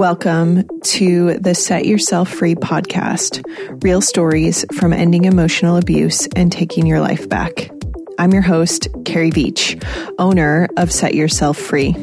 [0.00, 3.44] Welcome to the Set Yourself Free podcast
[3.84, 7.70] real stories from ending emotional abuse and taking your life back.
[8.18, 9.76] I'm your host, Carrie Beach,
[10.18, 11.94] owner of Set Yourself Free.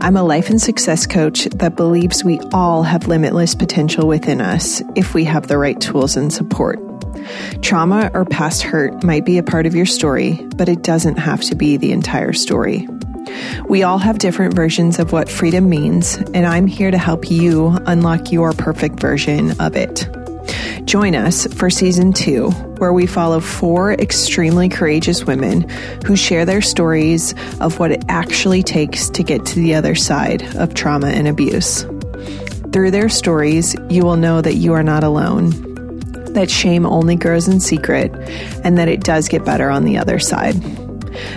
[0.00, 4.82] I'm a life and success coach that believes we all have limitless potential within us
[4.96, 6.78] if we have the right tools and support.
[7.60, 11.42] Trauma or past hurt might be a part of your story, but it doesn't have
[11.42, 12.88] to be the entire story.
[13.68, 17.76] We all have different versions of what freedom means, and I'm here to help you
[17.86, 20.08] unlock your perfect version of it.
[20.84, 25.68] Join us for season two, where we follow four extremely courageous women
[26.04, 30.42] who share their stories of what it actually takes to get to the other side
[30.56, 31.86] of trauma and abuse.
[32.72, 35.50] Through their stories, you will know that you are not alone,
[36.32, 38.12] that shame only grows in secret,
[38.64, 40.54] and that it does get better on the other side.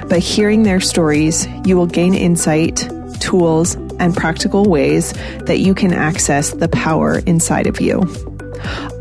[0.09, 2.87] By hearing their stories, you will gain insight,
[3.19, 5.13] tools, and practical ways
[5.45, 8.03] that you can access the power inside of you.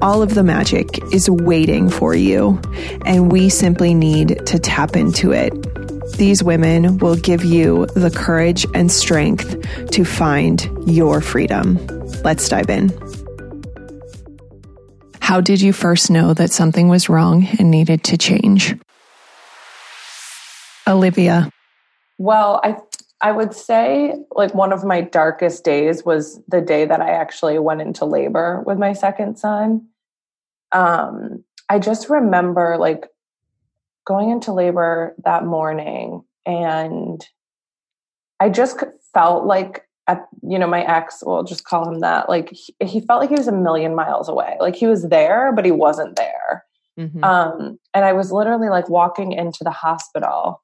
[0.01, 2.61] All of the magic is waiting for you,
[3.07, 5.53] and we simply need to tap into it.
[6.17, 9.57] These women will give you the courage and strength
[9.91, 11.79] to find your freedom.
[12.25, 12.91] Let's dive in.
[15.21, 18.77] How did you first know that something was wrong and needed to change?
[20.87, 21.51] Olivia.
[22.19, 22.77] Well, I
[23.21, 27.59] I would say like one of my darkest days was the day that I actually
[27.59, 29.87] went into labor with my second son.
[30.73, 33.07] Um, I just remember like
[34.05, 37.25] going into labor that morning and
[38.41, 38.83] I just
[39.15, 43.01] felt like at, you know my ex we'll just call him that like he, he,
[43.01, 46.17] felt like he was a million miles away like he was there but he wasn't
[46.17, 46.65] there
[46.99, 47.23] mm-hmm.
[47.23, 50.62] um, and i was literally like walking into the hospital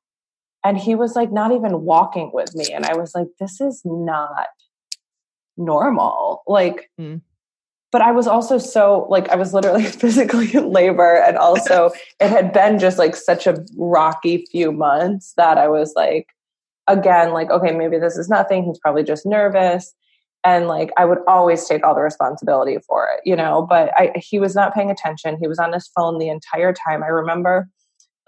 [0.68, 2.66] and he was like not even walking with me.
[2.74, 4.48] And i was like this is not
[5.56, 6.42] normal.
[6.46, 7.22] Like mm.
[7.90, 11.14] but i was also so like i was literally physically in labor.
[11.26, 15.94] And also it had been just like such a rocky few months that i was
[15.96, 16.26] like
[16.86, 18.64] again like okay maybe this is nothing.
[18.64, 19.94] He's probably just nervous.
[20.44, 23.66] And like i would always take all the responsibility for it you know?
[23.66, 25.38] But i he was not paying attention.
[25.40, 27.02] He was on his phone the entire time.
[27.02, 27.70] I remember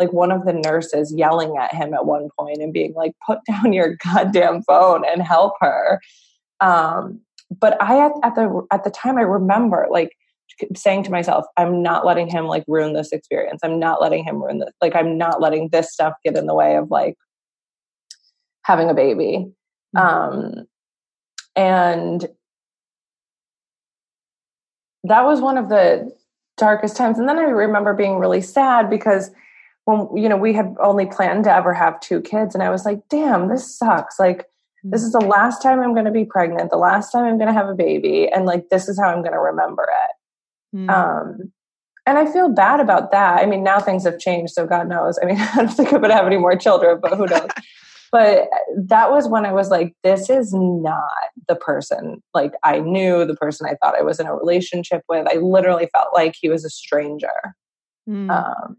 [0.01, 3.39] like one of the nurses yelling at him at one point and being like, put
[3.47, 6.01] down your goddamn phone and help her.
[6.61, 10.17] Um, but I at, at the at the time I remember like
[10.75, 13.61] saying to myself, I'm not letting him like ruin this experience.
[13.63, 14.73] I'm not letting him ruin this.
[14.81, 17.17] Like I'm not letting this stuff get in the way of like
[18.63, 19.51] having a baby.
[19.97, 19.99] Mm-hmm.
[19.99, 20.67] Um,
[21.57, 22.27] and
[25.05, 26.13] that was one of the
[26.57, 27.19] darkest times.
[27.19, 29.31] And then I remember being really sad because
[29.91, 32.85] when you know we had only planned to ever have two kids and i was
[32.85, 34.19] like damn this sucks.
[34.19, 34.47] Like
[34.83, 37.49] this is the last time i'm going to be pregnant the last time i'm going
[37.49, 40.77] to have a baby and like this is how i'm going to remember it.
[40.77, 40.91] Mm.
[40.91, 41.53] um
[42.07, 43.43] and i feel bad about that.
[43.43, 45.19] I mean now things have changed so god knows.
[45.23, 47.49] I mean i don't think i'm going to have any more children but who knows?
[48.13, 48.49] But
[48.89, 53.37] that was when i was like this is not the person like i knew the
[53.37, 55.29] person i thought i was in a relationship with.
[55.29, 57.29] I literally felt like he was a stranger.
[58.09, 58.31] Mm.
[58.31, 58.77] um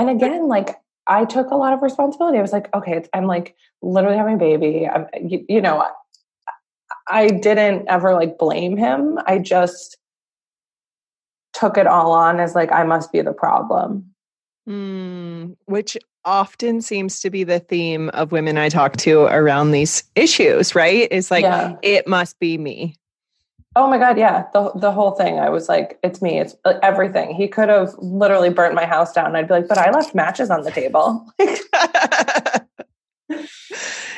[0.00, 2.38] and again like i took a lot of responsibility.
[2.38, 4.88] I was like okay i'm like literally having a baby.
[4.88, 5.86] I'm you, you know
[7.08, 9.18] i didn't ever like blame him.
[9.26, 9.98] I just
[11.52, 14.06] took it all on as like i must be the problem.
[14.68, 20.04] Mm, which often seems to be the theme of women i talk to around these
[20.14, 21.08] issues right?
[21.10, 21.76] It's like yeah.
[21.82, 22.96] it must be me
[23.76, 25.38] Oh my god, yeah, the the whole thing.
[25.38, 27.34] I was like, it's me, it's uh, everything.
[27.34, 29.36] He could have literally burnt my house down.
[29.36, 31.24] I'd be like, but I left matches on the table.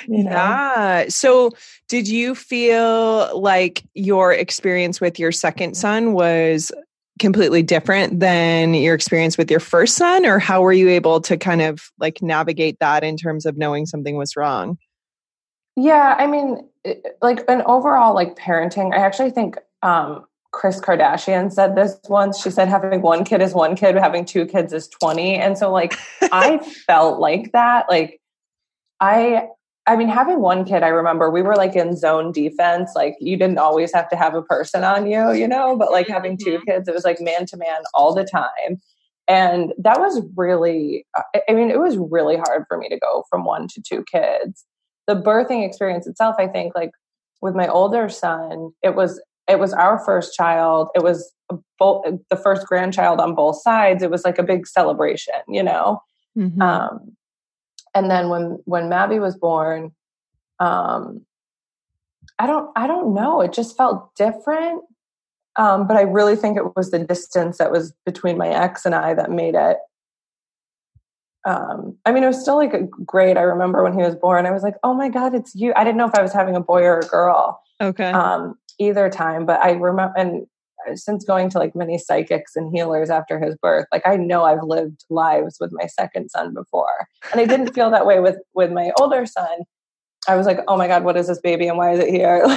[0.09, 0.31] you know?
[0.31, 1.05] Yeah.
[1.09, 1.51] So,
[1.89, 6.73] did you feel like your experience with your second son was
[7.19, 11.37] completely different than your experience with your first son or how were you able to
[11.37, 14.79] kind of like navigate that in terms of knowing something was wrong?
[15.77, 16.69] Yeah, I mean,
[17.21, 22.41] like an overall like parenting, I actually think um Kris Kardashian said this once.
[22.41, 25.37] She said having one kid is one kid, having two kids is 20.
[25.37, 25.95] And so like
[26.31, 27.87] I felt like that.
[27.89, 28.21] Like
[29.01, 29.49] I
[29.87, 32.93] I mean having one kid, I remember we were like in zone defense.
[32.95, 36.07] Like you didn't always have to have a person on you, you know, but like
[36.07, 36.71] having two mm-hmm.
[36.71, 38.81] kids, it was like man to man all the time.
[39.29, 41.07] And that was really
[41.49, 44.67] I mean, it was really hard for me to go from one to two kids
[45.13, 46.93] the birthing experience itself, I think, like
[47.41, 50.89] with my older son, it was it was our first child.
[50.95, 51.33] It was
[51.79, 54.03] both the first grandchild on both sides.
[54.03, 56.01] It was like a big celebration, you know.
[56.39, 56.63] Mm-hmm.
[56.63, 57.17] Um,
[57.95, 59.93] and then when when Mavi was born,
[60.61, 61.27] um,
[62.39, 63.41] I don't I don't know.
[63.41, 64.83] It just felt different.
[65.57, 68.95] Um, but I really think it was the distance that was between my ex and
[68.95, 69.77] I that made it.
[71.45, 73.37] Um, I mean, it was still like a great.
[73.37, 75.85] I remember when he was born, I was like, "Oh my god, it's you!" I
[75.85, 77.61] didn't know if I was having a boy or a girl.
[77.81, 78.11] Okay.
[78.11, 80.47] Um, either time, but I remember, and
[80.95, 84.63] since going to like many psychics and healers after his birth, like I know I've
[84.63, 88.71] lived lives with my second son before, and I didn't feel that way with with
[88.71, 89.65] my older son.
[90.29, 92.47] I was like, oh my God, what is this baby and why is it here?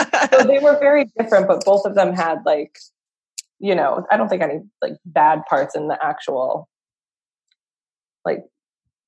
[0.00, 2.78] Like, so they were very different, but both of them had like,
[3.58, 6.68] you know, I don't think any like bad parts in the actual,
[8.24, 8.44] like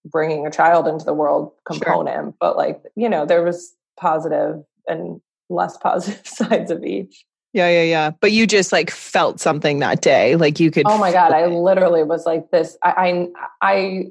[0.05, 2.35] bringing a child into the world component, sure.
[2.41, 7.25] but like, you know, there was positive and less positive sides of each.
[7.53, 8.11] Yeah, yeah, yeah.
[8.11, 10.87] But you just like felt something that day, like you could.
[10.87, 11.33] Oh my god!
[11.33, 12.79] I literally was like this.
[12.83, 13.29] I,
[13.61, 14.05] I, I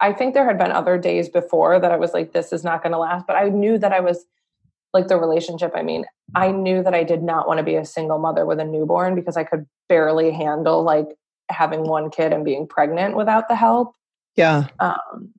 [0.00, 2.82] I think there had been other days before that I was like, this is not
[2.82, 3.26] going to last.
[3.26, 4.24] But I knew that I was
[4.92, 5.72] like the relationship.
[5.74, 6.04] I mean,
[6.34, 9.14] I knew that I did not want to be a single mother with a newborn
[9.14, 11.08] because I could barely handle like
[11.50, 13.94] having one kid and being pregnant without the help.
[14.36, 14.68] Yeah.
[14.80, 15.30] Um,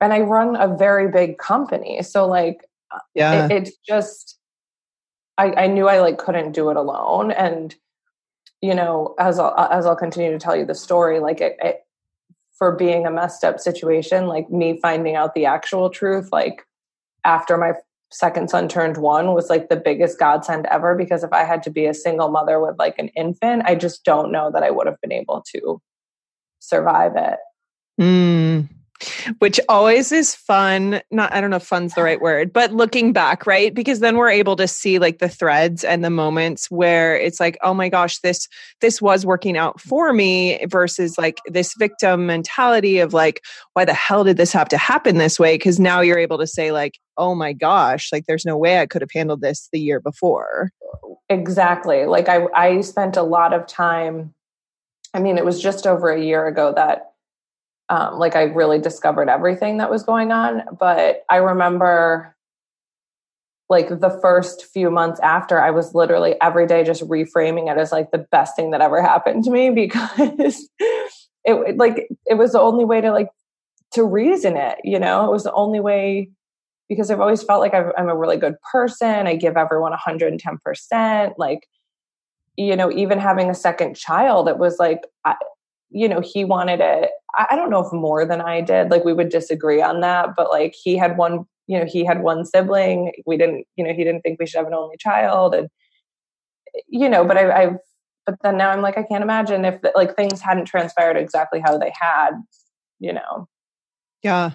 [0.00, 2.02] and I run a very big company.
[2.02, 4.38] So like, uh, yeah, it, it's just,
[5.38, 7.30] I, I knew I like couldn't do it alone.
[7.32, 7.74] And,
[8.60, 11.84] you know, as I'll, as I'll continue to tell you the story, like it, it
[12.56, 16.64] for being a messed up situation like me finding out the actual truth like
[17.24, 17.72] after my
[18.10, 21.70] second son turned one was like the biggest godsend ever because if i had to
[21.70, 24.86] be a single mother with like an infant i just don't know that i would
[24.86, 25.80] have been able to
[26.60, 27.38] survive it
[28.00, 28.68] mm
[29.38, 31.00] which always is fun.
[31.10, 33.74] Not, I don't know if fun's the right word, but looking back, right?
[33.74, 37.58] Because then we're able to see like the threads and the moments where it's like,
[37.62, 38.48] oh my gosh, this,
[38.80, 43.42] this was working out for me versus like this victim mentality of like,
[43.74, 45.56] why the hell did this have to happen this way?
[45.58, 48.86] Cause now you're able to say like, oh my gosh, like there's no way I
[48.86, 50.70] could have handled this the year before.
[51.28, 52.06] Exactly.
[52.06, 54.34] Like I, I spent a lot of time.
[55.12, 57.13] I mean, it was just over a year ago that
[57.88, 60.62] um, like I really discovered everything that was going on.
[60.78, 62.34] But I remember
[63.68, 67.92] like the first few months after, I was literally every day just reframing it as
[67.92, 70.68] like the best thing that ever happened to me because
[71.44, 73.28] it like it was the only way to like
[73.92, 74.78] to reason it.
[74.84, 76.30] You know, it was the only way
[76.88, 79.26] because I've always felt like i am a really good person.
[79.26, 81.34] I give everyone 110 percent.
[81.38, 81.66] Like
[82.56, 85.00] you know, even having a second child, it was like.
[85.24, 85.34] I,
[85.90, 87.10] you know, he wanted it.
[87.36, 88.90] I don't know if more than I did.
[88.90, 92.22] Like we would disagree on that, but like he had one, you know, he had
[92.22, 93.12] one sibling.
[93.26, 95.68] We didn't, you know, he didn't think we should have an only child, and
[96.88, 97.76] you know, but I, I've,
[98.26, 101.76] but then now I'm like, I can't imagine if like things hadn't transpired exactly how
[101.78, 102.30] they had,
[102.98, 103.48] you know.
[104.22, 104.52] Yeah.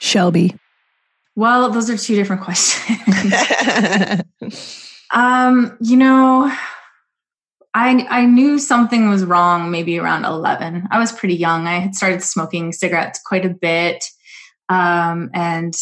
[0.00, 0.54] Shelby.
[1.34, 2.98] Well, those are two different questions.
[5.12, 6.52] um, you know,
[7.74, 10.88] I I knew something was wrong maybe around 11.
[10.90, 11.66] I was pretty young.
[11.66, 14.04] I had started smoking cigarettes quite a bit
[14.68, 15.74] um, and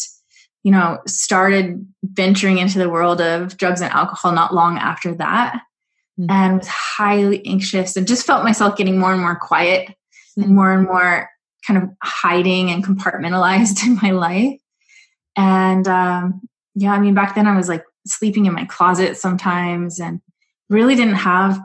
[0.67, 5.61] you know, started venturing into the world of drugs and alcohol not long after that
[6.19, 6.29] mm-hmm.
[6.29, 10.43] and was highly anxious and just felt myself getting more and more quiet mm-hmm.
[10.43, 11.31] and more and more
[11.65, 14.59] kind of hiding and compartmentalized in my life.
[15.37, 16.41] And um,
[16.75, 20.21] yeah, I mean, back then I was like sleeping in my closet sometimes and
[20.69, 21.61] really didn't have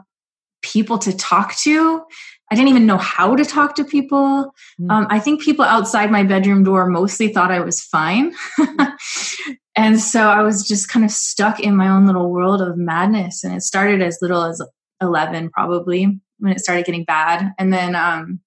[0.62, 2.02] people to talk to.
[2.50, 4.52] I didn't even know how to talk to people.
[4.80, 4.90] Mm.
[4.90, 8.34] Um, I think people outside my bedroom door mostly thought I was fine.
[9.76, 13.42] and so I was just kind of stuck in my own little world of madness.
[13.42, 14.62] And it started as little as
[15.00, 17.52] 11, probably, when it started getting bad.
[17.58, 18.40] And then um,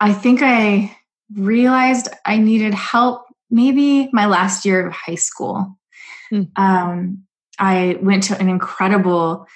[0.00, 0.96] I think I
[1.34, 5.78] realized I needed help maybe my last year of high school.
[6.32, 6.48] Mm.
[6.56, 7.24] Um,
[7.58, 9.46] I went to an incredible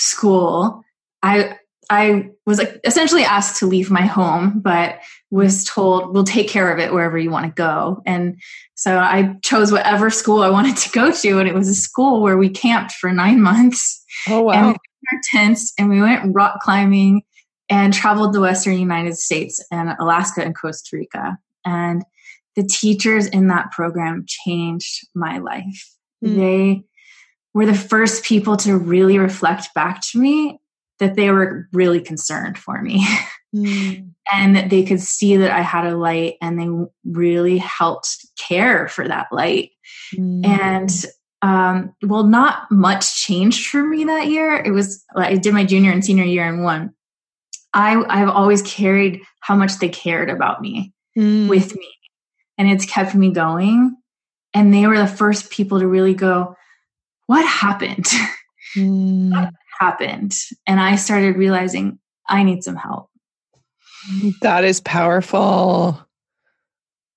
[0.00, 0.82] school,
[1.22, 1.58] I
[1.90, 6.72] I was like essentially asked to leave my home, but was told we'll take care
[6.72, 8.00] of it wherever you want to go.
[8.06, 8.40] And
[8.76, 12.22] so I chose whatever school I wanted to go to, and it was a school
[12.22, 14.04] where we camped for nine months.
[14.28, 14.52] Oh wow!
[14.52, 14.76] And we
[15.12, 17.22] our tents and we went rock climbing
[17.68, 21.38] and traveled the Western United States and Alaska and Costa Rica.
[21.64, 22.04] And
[22.56, 25.96] the teachers in that program changed my life.
[26.24, 26.36] Mm.
[26.36, 26.84] They
[27.54, 30.60] were the first people to really reflect back to me
[30.98, 33.06] that they were really concerned for me
[33.54, 34.10] mm.
[34.32, 36.68] and that they could see that I had a light and they
[37.04, 39.70] really helped care for that light.
[40.14, 40.46] Mm.
[40.46, 40.90] And
[41.42, 44.56] um, well, not much changed for me that year.
[44.56, 46.92] It was, I did my junior and senior year in one.
[47.72, 51.48] I, I've always carried how much they cared about me mm.
[51.48, 51.88] with me.
[52.58, 53.96] And it's kept me going
[54.52, 56.56] and they were the first people to really go,
[57.30, 58.06] What happened?
[58.76, 59.32] Mm.
[59.32, 60.32] what happened?
[60.64, 63.10] And I started realizing I need some help.
[64.42, 66.00] That is powerful.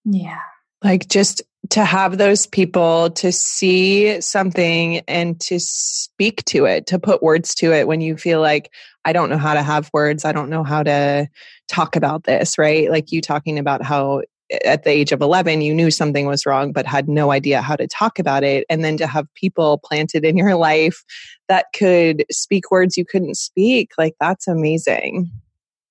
[0.04, 0.40] Yeah.
[0.84, 6.98] Like just to have those people to see something and to speak to it, to
[6.98, 8.72] put words to it when you feel like,
[9.06, 10.26] I don't know how to have words.
[10.26, 11.28] I don't know how to
[11.68, 12.90] talk about this, right?
[12.90, 14.24] Like you talking about how
[14.66, 17.76] at the age of 11 you knew something was wrong but had no idea how
[17.76, 21.04] to talk about it and then to have people planted in your life
[21.48, 25.32] that could speak words you couldn't speak like that's amazing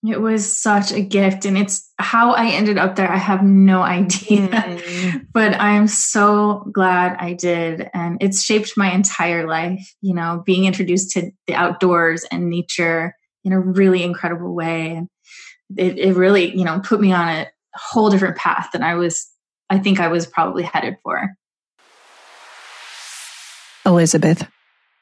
[0.05, 3.09] it was such a gift, and it's how I ended up there.
[3.09, 5.27] I have no idea, mm.
[5.33, 7.89] but I am so glad I did.
[7.95, 13.15] And it's shaped my entire life, you know, being introduced to the outdoors and nature
[13.45, 15.07] in a really incredible way.
[15.77, 19.29] It, it really, you know, put me on a whole different path than I was,
[19.71, 21.35] I think I was probably headed for.
[23.85, 24.47] Elizabeth.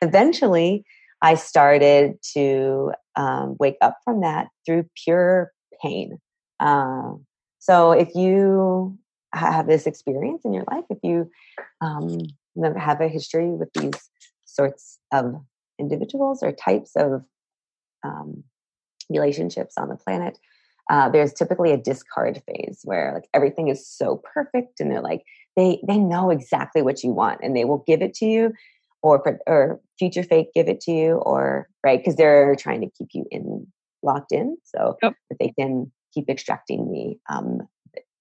[0.01, 0.85] Eventually,
[1.23, 6.19] I started to um, wake up from that through pure pain.
[6.61, 7.27] Um,
[7.59, 8.99] so if you
[9.33, 11.31] have this experience in your life, if you
[11.81, 12.21] um,
[12.77, 14.11] have a history with these
[14.47, 15.35] sorts of
[15.79, 17.23] individuals or types of
[18.03, 18.45] um,
[19.09, 20.39] relationships on the planet,
[20.91, 25.23] uh, there's typically a discard phase where like everything is so perfect and they're like
[25.57, 28.53] they they know exactly what you want and they will give it to you
[29.03, 33.09] or or future fake give it to you or right because they're trying to keep
[33.13, 33.67] you in
[34.03, 35.15] locked in so yep.
[35.31, 37.61] that they can keep extracting the um,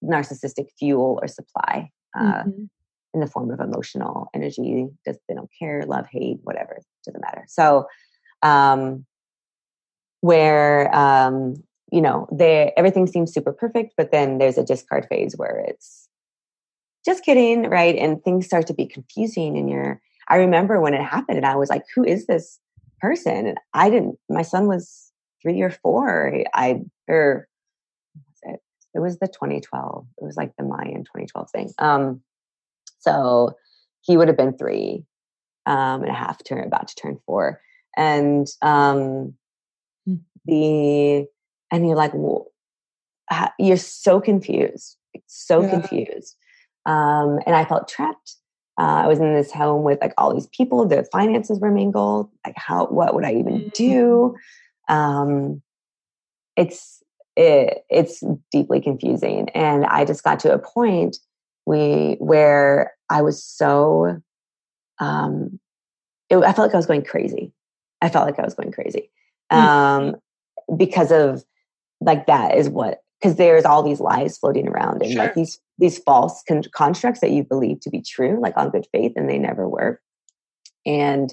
[0.04, 2.64] narcissistic fuel or supply uh, mm-hmm.
[3.14, 7.44] in the form of emotional energy does they don't care love hate whatever doesn't matter
[7.48, 7.86] so
[8.42, 9.04] um,
[10.20, 11.54] where um,
[11.92, 16.08] you know they everything seems super perfect but then there's a discard phase where it's
[17.04, 21.02] just kidding right and things start to be confusing and you're I remember when it
[21.02, 22.60] happened and I was like, who is this
[23.00, 23.48] person?
[23.48, 26.44] And I didn't, my son was three or four.
[26.54, 27.48] I, or
[28.42, 28.60] it?
[28.94, 31.70] it was the 2012, it was like the Mayan 2012 thing.
[31.78, 32.22] Um,
[33.00, 33.54] so
[34.02, 35.04] he would have been three
[35.66, 37.60] um, and a half, turn, about to turn four.
[37.96, 39.34] And um,
[40.06, 40.14] hmm.
[40.44, 41.26] the,
[41.70, 42.46] and you're like, well,
[43.58, 44.96] you're so confused,
[45.26, 45.70] so yeah.
[45.70, 46.36] confused.
[46.86, 48.36] Um, and I felt trapped
[48.80, 50.86] uh, I was in this home with like all these people.
[50.86, 52.30] The finances were mingled.
[52.46, 52.86] Like, how?
[52.86, 53.72] What would I even mm.
[53.74, 54.34] do?
[54.88, 55.60] Um,
[56.56, 57.02] it's
[57.36, 61.18] it, it's deeply confusing, and I just got to a point
[61.66, 64.22] we where I was so.
[64.98, 65.60] Um,
[66.30, 67.52] it, I felt like I was going crazy.
[68.00, 69.10] I felt like I was going crazy
[69.52, 69.56] mm.
[69.58, 70.76] um, mm-hmm.
[70.76, 71.44] because of
[72.00, 75.22] like that is what because there's all these lies floating around and sure.
[75.22, 78.86] like these these false con- constructs that you believe to be true like on good
[78.92, 80.00] faith and they never were
[80.86, 81.32] and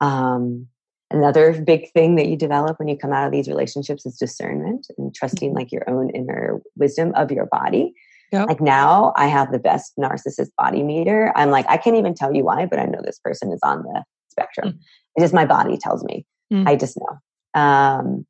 [0.00, 0.66] um
[1.10, 4.86] another big thing that you develop when you come out of these relationships is discernment
[4.98, 5.58] and trusting mm-hmm.
[5.58, 7.94] like your own inner wisdom of your body
[8.32, 8.48] yep.
[8.48, 12.34] like now i have the best narcissist body meter i'm like i can't even tell
[12.34, 14.78] you why but i know this person is on the spectrum mm.
[15.14, 16.66] it's just my body tells me mm.
[16.66, 18.26] i just know um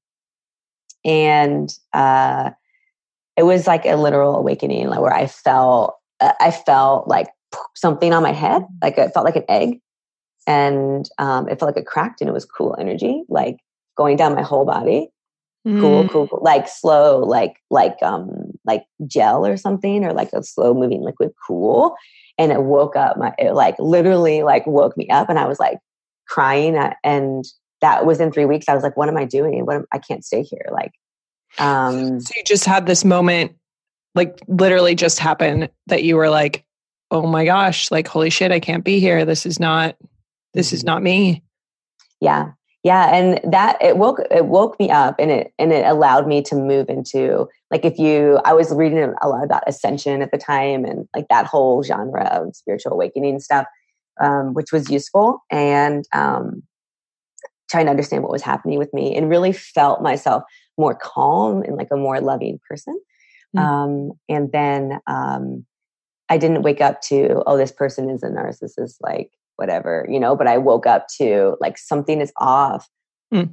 [1.04, 2.50] and uh
[3.36, 7.28] it was like a literal awakening like where i felt uh, i felt like
[7.74, 9.80] something on my head like it felt like an egg.
[10.46, 13.56] And um, it felt like it cracked and it was cool energy like
[13.96, 15.08] going down my whole body.
[15.66, 15.80] Mm.
[15.80, 18.28] cool, cool cool like slow like like um
[18.66, 21.96] like gel or something or like a slow moving liquid cool.
[22.36, 25.58] And it woke up my it like literally like woke me up and i was
[25.58, 25.78] like
[26.28, 27.46] crying uh, and
[27.80, 29.98] that was in three weeks i was like what am i doing what am, i
[29.98, 30.92] can't stay here like
[31.58, 33.52] um, so you just had this moment,
[34.14, 36.64] like literally just happened that you were like,
[37.10, 39.24] oh my gosh, like, holy shit, I can't be here.
[39.24, 39.96] This is not,
[40.52, 40.86] this is mm-hmm.
[40.86, 41.42] not me.
[42.20, 42.52] Yeah.
[42.82, 43.14] Yeah.
[43.14, 46.54] And that it woke, it woke me up and it, and it allowed me to
[46.54, 50.84] move into like, if you, I was reading a lot about ascension at the time
[50.84, 53.66] and like that whole genre of spiritual awakening stuff,
[54.20, 55.42] um, which was useful.
[55.50, 56.62] And, um,
[57.70, 60.42] trying to understand what was happening with me and really felt myself
[60.76, 63.00] more calm and like a more loving person.
[63.56, 63.60] Mm.
[63.60, 65.64] Um, and then um,
[66.28, 70.34] I didn't wake up to, oh, this person is a narcissist, like whatever, you know,
[70.34, 72.88] but I woke up to like something is off.
[73.32, 73.52] Mm.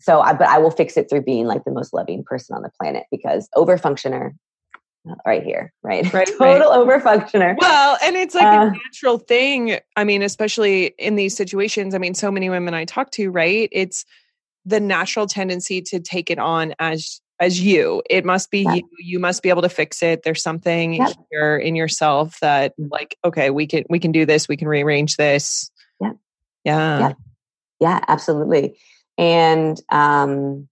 [0.00, 2.62] So, I, but I will fix it through being like the most loving person on
[2.62, 4.32] the planet because overfunctioner,
[5.26, 6.04] right here, right?
[6.12, 6.26] Right.
[6.26, 7.02] Total right.
[7.02, 7.56] overfunctioner.
[7.58, 9.78] Well, and it's like uh, a natural thing.
[9.96, 11.94] I mean, especially in these situations.
[11.94, 13.68] I mean, so many women I talk to, right?
[13.72, 14.04] It's
[14.66, 18.02] the natural tendency to take it on as as you.
[18.10, 18.74] It must be Yeah.
[18.74, 18.88] you.
[18.98, 20.22] You must be able to fix it.
[20.22, 21.12] There's something Yep.
[21.30, 22.88] here in yourself that Mm.
[22.90, 25.70] like, okay, we can we can do this, we can rearrange this.
[26.02, 26.16] Yep.
[26.64, 26.98] Yeah.
[27.08, 27.16] Yep.
[27.80, 28.78] Yeah, absolutely.
[29.16, 30.68] And um,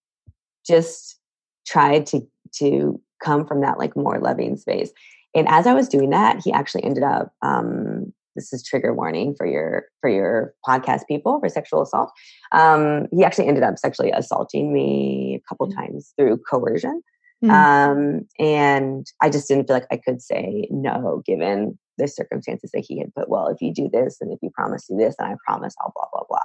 [0.66, 1.18] just
[1.66, 4.92] tried to to come from that like more loving space.
[5.34, 7.32] And as I was doing that, he actually ended up.
[7.42, 12.10] Um, this is trigger warning for your for your podcast people for sexual assault.
[12.52, 15.74] Um, he actually ended up sexually assaulting me a couple Mm.
[15.74, 17.02] times through coercion.
[17.44, 17.50] Mm.
[17.50, 22.84] Um, and I just didn't feel like I could say no given the circumstances that
[22.86, 23.28] he had put.
[23.28, 25.74] Well, if you do this and if you promise to do this, and I promise
[25.80, 26.38] I'll blah blah blah.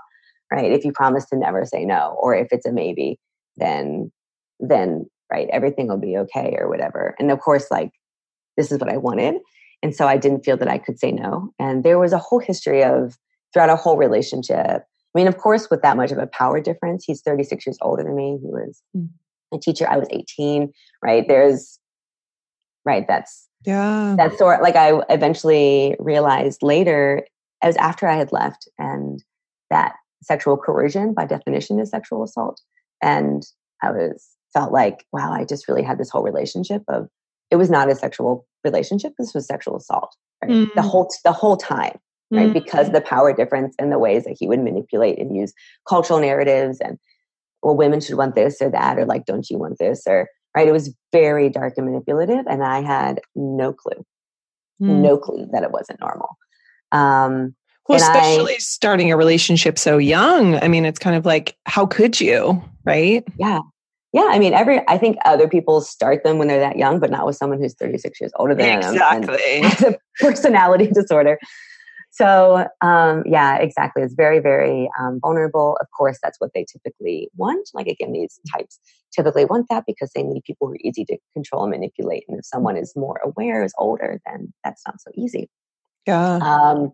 [0.52, 0.72] Right?
[0.72, 3.20] If you promise to never say no, or if it's a maybe,
[3.58, 4.12] then
[4.60, 7.16] then right everything will be okay or whatever.
[7.20, 7.92] And of course, like
[8.58, 9.36] this is what I wanted,
[9.82, 11.52] and so I didn't feel that I could say no.
[11.60, 13.18] And there was a whole history of
[13.54, 14.58] throughout a whole relationship.
[15.16, 18.04] I mean, of course, with that much of a power difference, he's 36 years older
[18.04, 18.40] than me.
[18.42, 19.10] He was Mm.
[19.54, 19.88] a teacher.
[19.90, 20.72] I was 18.
[21.04, 21.28] Right?
[21.28, 21.80] There's
[22.86, 23.08] right.
[23.08, 24.16] That's Yeah.
[24.18, 27.24] that sort like i eventually realized later
[27.64, 29.24] it was after i had left and
[29.70, 32.60] that sexual coercion by definition is sexual assault
[33.02, 33.44] and
[33.82, 37.08] i was felt like wow i just really had this whole relationship of
[37.52, 40.90] it was not a sexual relationship this was sexual assault right the Mm.
[40.90, 41.98] whole the whole time
[42.32, 42.54] right Mm.
[42.54, 45.54] because the power difference and the ways that he would manipulate and use
[45.88, 46.98] cultural narratives and
[47.62, 50.68] well women should want this or that or like don't you want this or right
[50.68, 54.04] it was very dark and manipulative and i had no clue
[54.82, 55.02] Mm.
[55.02, 56.36] no clue that it wasn't normal
[56.92, 57.56] um
[57.88, 60.56] Well, and I- especially starting a relationship so young.
[60.56, 62.62] I mean, it's kind of like, how could you?
[62.86, 63.24] Right?
[63.38, 63.60] yeah
[64.14, 67.10] yeah i mean every i think other people start them when they're that young but
[67.12, 69.62] not with someone who's 36 years older than them Exactly.
[69.62, 71.40] has a personality disorder.
[72.12, 74.04] So um yeah exactly.
[74.04, 75.78] It's very very um, vulnerable.
[75.82, 77.70] Of course that's what they typically want.
[77.74, 78.80] Like again these types
[79.16, 82.24] typically want that because they need people who are easy to control and manipulate.
[82.28, 85.50] And if someone is more aware is older then that's not so easy.
[86.06, 86.36] Yeah.
[86.38, 86.92] um,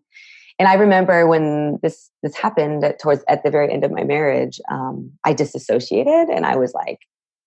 [0.59, 4.03] and I remember when this this happened at, towards at the very end of my
[4.03, 6.99] marriage, um, I disassociated and I was like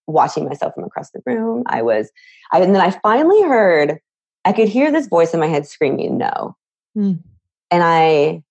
[0.06, 1.62] watching myself from across the room.
[1.66, 2.10] I was,
[2.52, 3.98] I, and then I finally heard,
[4.44, 6.56] I could hear this voice in my head screaming no,
[6.94, 7.12] Hmm.
[7.70, 8.42] and I,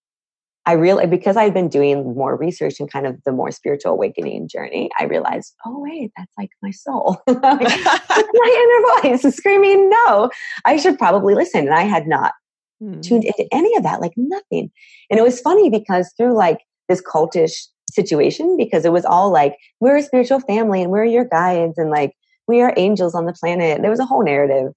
[0.65, 3.93] I realized because I had been doing more research and kind of the more spiritual
[3.93, 7.17] awakening journey, I realized, oh wait, that's like my soul.
[7.27, 10.29] Like, my inner voice is screaming no.
[10.65, 12.33] I should probably listen, and I had not
[12.81, 13.01] Mm.
[13.03, 14.71] tuned into any of that, like nothing.
[15.09, 19.55] And it was funny because through like this cultish situation, because it was all like,
[19.79, 22.15] we're a spiritual family and we're your guides and like
[22.47, 23.81] we are angels on the planet.
[23.81, 24.73] There was a whole narrative,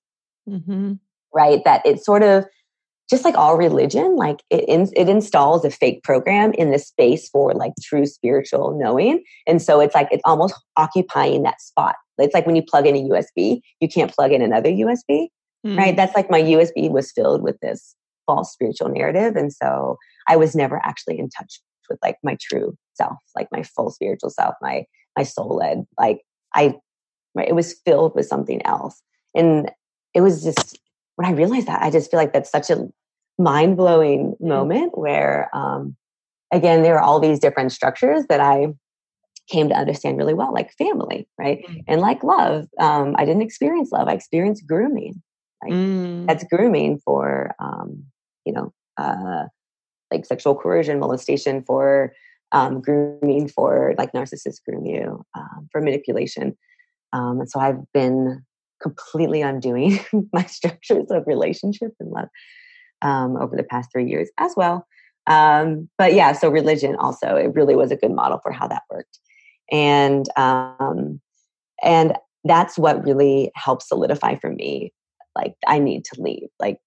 [0.48, 0.98] Mhm.
[1.34, 1.62] right?
[1.64, 2.44] That it sort of
[3.10, 7.28] just like all religion, like it in, it installs a fake program in the space
[7.28, 9.22] for like true spiritual knowing.
[9.46, 11.96] And so it's like it's almost occupying that spot.
[12.18, 15.28] It's like when you plug in a USB, you can't plug in another USB
[15.64, 15.78] Mm.
[15.78, 17.94] right that's like my usb was filled with this
[18.26, 19.96] false spiritual narrative and so
[20.28, 24.30] i was never actually in touch with like my true self like my full spiritual
[24.30, 24.84] self my
[25.16, 26.20] my soul led like
[26.54, 26.74] i
[27.34, 29.02] right, it was filled with something else.
[29.34, 29.70] And
[30.14, 30.78] it was just
[31.16, 32.86] when i realized that i just feel like that's such a
[33.38, 35.96] mind-blowing moment where um
[36.52, 38.66] again there are all these different structures that i
[39.48, 41.84] came to understand really well like family right Mm.
[41.88, 42.66] and like love.
[42.78, 45.22] Um i didn't experience love i experienced grooming
[45.64, 46.26] like Mm.
[46.28, 48.04] that's grooming for um,
[48.44, 49.44] you know uh,
[50.12, 52.12] like sexual coercion molestation for
[52.52, 56.56] um, grooming for like narcissists groom you um, for manipulation.
[57.12, 58.44] Um, and so i've been
[58.82, 59.98] completely undoing
[60.32, 62.28] my structures of relationship and love
[63.02, 64.86] um, over the past three years as well.
[65.26, 68.82] Um, but yeah so religion also it really was a good model for how that
[68.90, 69.18] worked.
[69.70, 71.20] And um,
[71.82, 74.92] and that's what really helped solidify for me
[75.36, 76.48] like I need to leave.
[76.58, 76.78] Like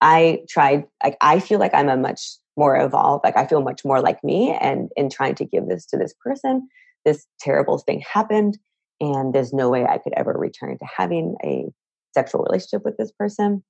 [0.00, 3.84] I tried like I feel like I'm a much more evolved, like I feel much
[3.84, 6.68] more like me and in trying to give this to this person,
[7.04, 8.58] this terrible thing happened
[9.00, 11.66] and there's no way I could ever return to having a
[12.14, 13.62] sexual relationship with this person.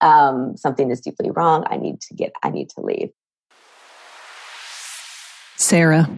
[0.00, 1.64] Um, something is deeply wrong.
[1.68, 3.10] I need to get I need to leave.
[5.56, 6.08] Sarah.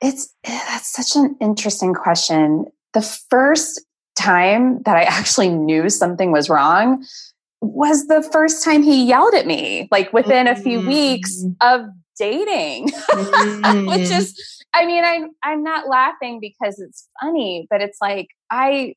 [0.00, 2.66] It's eh, that's such an interesting question.
[2.94, 3.84] The first
[4.20, 7.04] time that I actually knew something was wrong
[7.62, 11.82] was the first time he yelled at me, like within a few weeks of
[12.18, 12.84] dating.
[13.86, 14.18] Which Mm.
[14.18, 14.34] is
[14.72, 18.94] I mean, I'm I'm not laughing because it's funny, but it's like I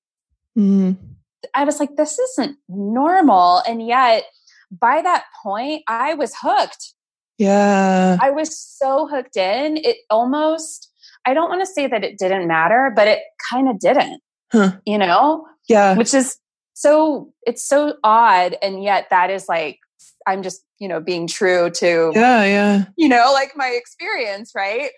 [0.58, 0.96] Mm.
[1.54, 3.62] I was like, this isn't normal.
[3.68, 4.24] And yet
[4.72, 6.94] by that point, I was hooked.
[7.38, 8.18] Yeah.
[8.22, 9.78] I was so hooked in.
[9.78, 10.90] It almost,
[11.26, 13.20] I don't want to say that it didn't matter, but it
[13.52, 14.22] kind of didn't.
[14.54, 14.78] Huh.
[14.86, 15.46] You know?
[15.68, 15.98] Yeah.
[15.98, 16.38] Which is
[16.74, 18.56] so, it's so odd.
[18.62, 19.80] And yet that is like,
[20.26, 22.86] I'm just, you know, being true to, yeah, yeah.
[22.96, 24.92] You know, like my experience, right?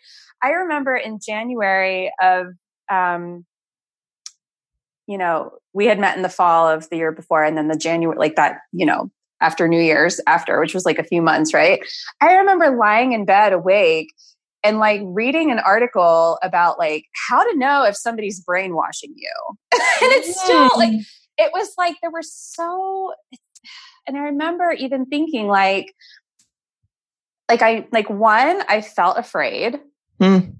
[0.43, 2.47] I remember in January of,
[2.91, 3.45] um,
[5.07, 7.77] you know, we had met in the fall of the year before, and then the
[7.77, 9.09] January, like that, you know,
[9.41, 11.79] after New Year's, after, which was like a few months, right?
[12.21, 14.13] I remember lying in bed awake
[14.65, 19.31] and like reading an article about like how to know if somebody's brainwashing you.
[19.73, 21.05] and it's still like, mm.
[21.37, 23.13] it was like there were so,
[24.07, 25.93] and I remember even thinking like,
[27.47, 29.79] like I, like one, I felt afraid.
[30.19, 30.55] Mm.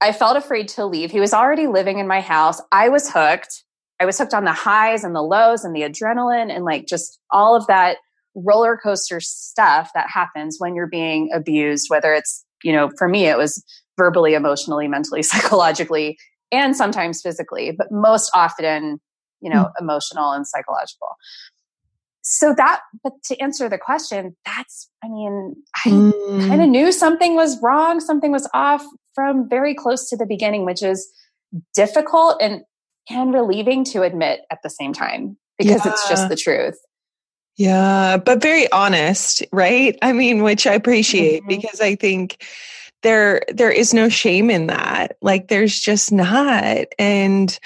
[0.00, 1.12] I felt afraid to leave.
[1.12, 2.60] He was already living in my house.
[2.72, 3.62] I was hooked.
[4.00, 7.20] I was hooked on the highs and the lows and the adrenaline and like just
[7.30, 7.98] all of that
[8.34, 13.26] roller coaster stuff that happens when you're being abused, whether it's, you know, for me,
[13.26, 13.62] it was
[13.96, 16.18] verbally, emotionally, mentally, psychologically,
[16.50, 19.00] and sometimes physically, but most often,
[19.40, 19.72] you know, mm.
[19.80, 21.08] emotional and psychological.
[22.22, 26.48] So that, but to answer the question, that's, I mean, I mm.
[26.48, 30.64] kind of knew something was wrong, something was off from very close to the beginning,
[30.64, 31.08] which is
[31.74, 32.62] difficult and
[33.10, 35.92] and relieving to admit at the same time because yeah.
[35.92, 36.74] it's just the truth.
[37.56, 39.96] Yeah, but very honest, right?
[40.02, 41.48] I mean, which I appreciate mm-hmm.
[41.48, 42.44] because I think
[43.02, 45.16] there there is no shame in that.
[45.22, 46.86] Like there's just not.
[46.98, 47.58] And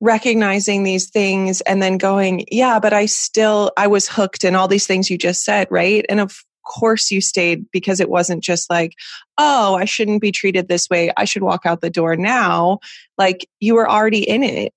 [0.00, 4.68] recognizing these things and then going, yeah, but I still I was hooked and all
[4.68, 6.04] these things you just said, right?
[6.08, 8.94] And of course you stayed because it wasn't just like,
[9.38, 11.12] oh, I shouldn't be treated this way.
[11.16, 12.78] I should walk out the door now.
[13.16, 14.72] Like you were already in it.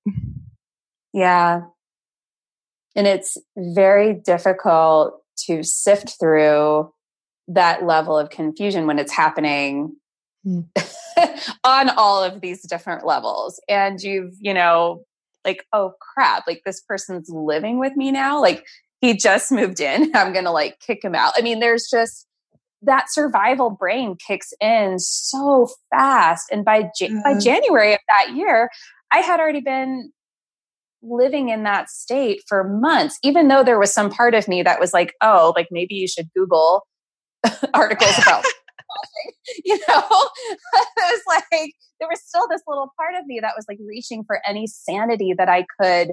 [1.14, 1.64] Yeah.
[2.96, 6.92] And it's very difficult to sift through
[7.48, 9.96] that level of confusion when it's happening
[10.46, 10.66] mm.
[11.64, 13.60] on all of these different levels.
[13.68, 15.06] And you've, you know,
[15.46, 18.40] like, oh crap, like this person's living with me now.
[18.42, 18.66] Like
[19.00, 20.12] he just moved in.
[20.16, 21.34] I'm going to like kick him out.
[21.36, 22.28] I mean, there's just
[22.84, 26.48] that survival brain kicks in so fast.
[26.52, 27.20] And by, mm-hmm.
[27.24, 28.70] by January of that year,
[29.12, 30.12] I had already been
[31.04, 34.80] living in that state for months, even though there was some part of me that
[34.80, 36.86] was like, oh, like maybe you should Google
[37.74, 38.46] articles about
[39.66, 40.04] you know
[40.74, 44.24] it was like there was still this little part of me that was like reaching
[44.24, 46.12] for any sanity that i could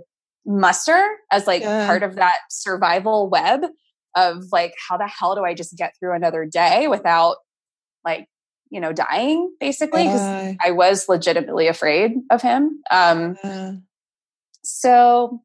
[0.48, 1.87] muster as like yeah.
[1.87, 3.61] part of that survival web
[4.16, 7.37] of like how the hell do I just get through another day without
[8.05, 8.27] like
[8.70, 12.83] you know dying basically because uh, I was legitimately afraid of him.
[12.90, 13.72] Um, uh,
[14.68, 15.42] so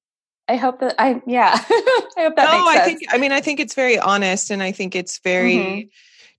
[0.47, 3.59] I hope that I yeah I hope that no, I think I mean I think
[3.59, 5.55] it's very honest and I think it's very.
[5.55, 5.87] Mm-hmm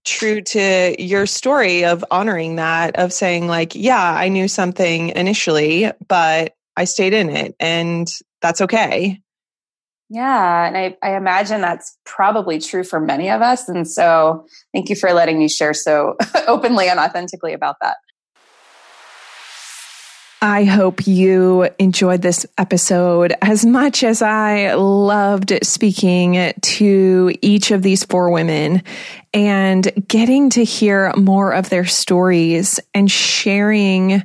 [0.07, 5.91] true to your story of honoring that of saying like yeah i knew something initially
[6.09, 8.13] but i stayed in it and
[8.45, 9.21] that's okay.
[10.11, 10.67] Yeah.
[10.67, 13.71] And I, I imagine that's probably true for many of us.
[13.71, 14.45] And so
[14.75, 16.15] thank you for letting me share so
[16.47, 17.97] openly and authentically about that.
[20.45, 27.81] I hope you enjoyed this episode as much as I loved speaking to each of
[27.81, 28.83] these four women
[29.33, 34.23] and getting to hear more of their stories and sharing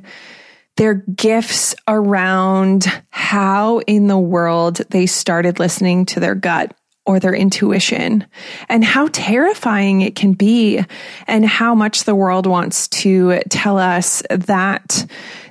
[0.76, 7.34] their gifts around how in the world they started listening to their gut or their
[7.34, 8.26] intuition
[8.68, 10.84] and how terrifying it can be
[11.26, 15.06] and how much the world wants to tell us that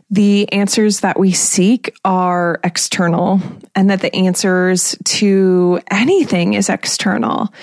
[0.10, 3.41] the answers that we seek are external
[3.76, 7.54] and that the answers to anything is external.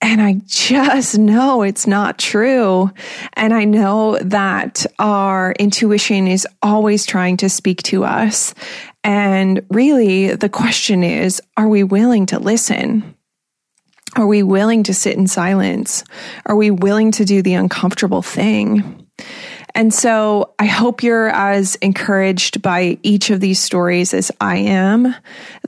[0.00, 2.90] And I just know it's not true.
[3.32, 8.54] And I know that our intuition is always trying to speak to us.
[9.02, 13.16] And really, the question is are we willing to listen?
[14.14, 16.04] Are we willing to sit in silence?
[16.46, 19.06] Are we willing to do the uncomfortable thing?
[19.76, 25.14] And so I hope you're as encouraged by each of these stories as I am,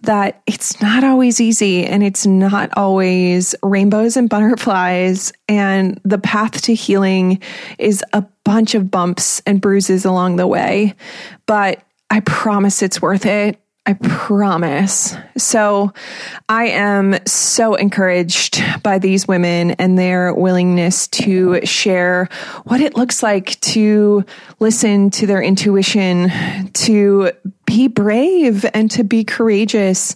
[0.01, 5.31] that it's not always easy and it's not always rainbows and butterflies.
[5.47, 7.43] And the path to healing
[7.79, 10.95] is a bunch of bumps and bruises along the way.
[11.45, 13.61] But I promise it's worth it.
[13.87, 15.17] I promise.
[15.39, 15.95] So
[16.47, 22.29] I am so encouraged by these women and their willingness to share
[22.65, 24.27] what it looks like to
[24.61, 26.31] listen to their intuition,
[26.73, 27.31] to
[27.65, 30.15] be brave and to be courageous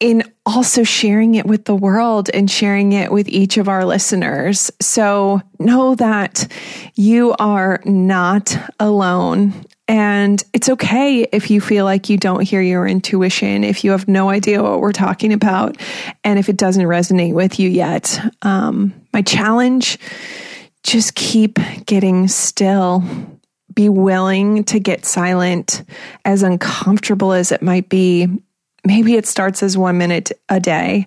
[0.00, 4.70] in also sharing it with the world and sharing it with each of our listeners.
[4.80, 6.50] So know that
[6.94, 9.52] you are not alone
[9.90, 14.06] And it's okay if you feel like you don't hear your intuition, if you have
[14.06, 15.78] no idea what we're talking about,
[16.22, 18.20] and if it doesn't resonate with you yet.
[18.42, 19.98] Um, my challenge
[20.84, 23.02] just keep getting still.
[23.74, 25.82] Be willing to get silent,
[26.24, 28.28] as uncomfortable as it might be.
[28.84, 31.06] Maybe it starts as one minute a day,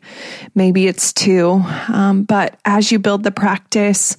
[0.54, 1.64] maybe it's two.
[1.88, 4.16] Um, but as you build the practice